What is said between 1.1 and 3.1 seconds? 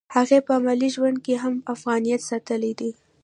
کې هم افغانیت ساتلی دی